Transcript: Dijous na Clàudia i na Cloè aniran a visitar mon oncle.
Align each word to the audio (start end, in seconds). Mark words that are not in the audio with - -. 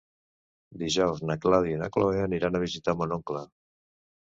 Dijous 0.83 1.21
na 1.31 1.35
Clàudia 1.43 1.77
i 1.77 1.83
na 1.83 1.91
Cloè 1.97 2.17
aniran 2.23 2.59
a 2.61 2.65
visitar 2.67 2.99
mon 3.03 3.17
oncle. 3.21 3.47